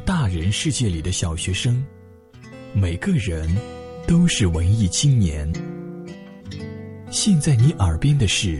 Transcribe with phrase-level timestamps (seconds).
[0.00, 1.84] 大人世界里的小学生，
[2.74, 3.48] 每个人
[4.06, 5.50] 都是文艺青年。
[7.10, 8.58] 现在你耳边的是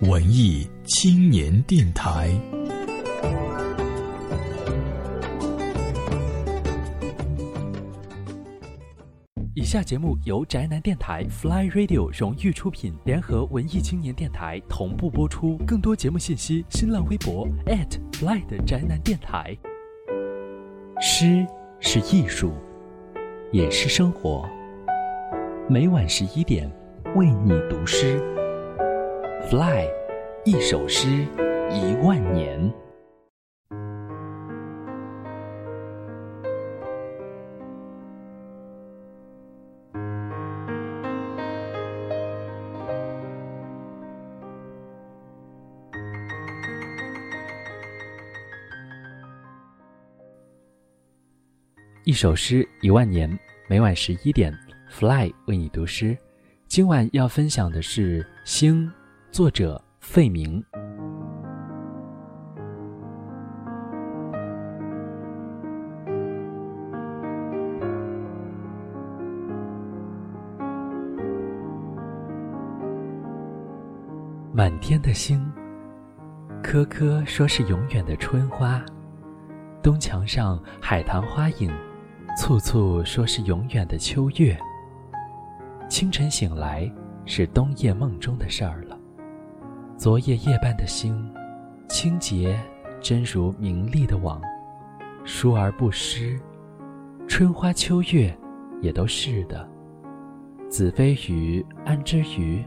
[0.00, 2.30] 文艺青年电台。
[9.54, 15.56] 以下节目由宅男电台 Fly Radio 荣誉出品，联合文艺青年电台同步播出。
[15.66, 17.46] 更多节目信息，新浪微博
[18.12, 19.56] @Fly 的宅男电台。
[21.06, 21.46] 诗
[21.80, 22.50] 是艺术，
[23.52, 24.48] 也是生活。
[25.68, 26.66] 每晚十一点，
[27.14, 28.18] 为你读诗。
[29.50, 29.86] Fly，
[30.46, 31.26] 一首诗，
[31.70, 32.72] 一万年。
[52.06, 53.26] 一首诗一万年，
[53.66, 54.52] 每晚十一点
[54.90, 56.14] ，Fly 为你读诗。
[56.66, 58.86] 今晚要分享的是《星》，
[59.30, 60.62] 作者费明。
[74.52, 75.50] 满天的星，
[76.62, 78.84] 颗颗说是永远的春花，
[79.82, 81.72] 东墙上海棠花影。
[82.36, 84.58] 簇簇说是永远的秋月。
[85.88, 86.90] 清晨醒来，
[87.24, 88.98] 是冬夜梦中的事儿了。
[89.96, 91.32] 昨夜夜半的星，
[91.88, 92.58] 清洁
[93.00, 94.42] 真如明丽的网，
[95.24, 96.38] 疏而不湿。
[97.28, 98.36] 春花秋月，
[98.80, 99.66] 也都是的。
[100.68, 102.64] 子非鱼，安知鱼？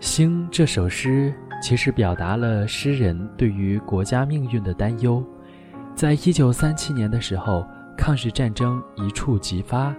[0.00, 1.34] 星》这首诗。
[1.60, 5.22] 其实表达了诗人对于国家命运的担忧。
[5.94, 7.66] 在一九三七年的时候，
[7.96, 9.94] 抗日战争一触即发，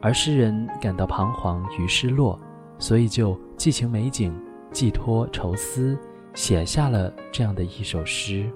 [0.00, 2.38] 而诗人感到彷徨与失落，
[2.78, 4.32] 所以就寄情美景，
[4.70, 5.98] 寄托愁思，
[6.34, 8.48] 写下了这样的一首诗。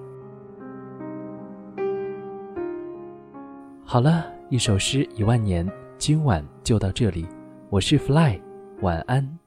[3.83, 7.27] 好了，一首诗一万年，今晚就到这里。
[7.69, 8.39] 我是 Fly，
[8.81, 9.37] 晚安。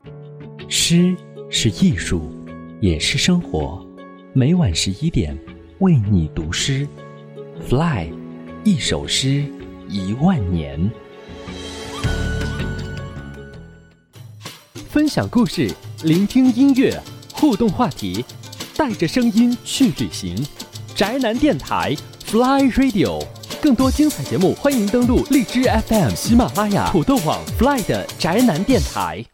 [0.69, 1.16] 诗
[1.49, 2.38] 是艺术。
[2.81, 3.84] 也是生活，
[4.33, 5.37] 每晚十一点
[5.81, 6.87] 为你读诗
[7.69, 8.09] ，Fly，
[8.62, 9.44] 一首诗
[9.89, 10.89] 一万年。
[14.89, 15.69] 分享故事，
[16.05, 16.97] 聆听音乐，
[17.34, 18.25] 互动话题，
[18.77, 20.47] 带着声音去旅行。
[20.95, 21.97] 宅男电台
[22.27, 23.27] ，Fly Radio，
[23.60, 29.28] 更多精彩节目，欢迎登录荔枝 FM、喜马拉雅、土豆网，Fly 的宅男电台。